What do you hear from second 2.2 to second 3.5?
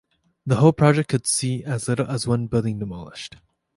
one building demolished.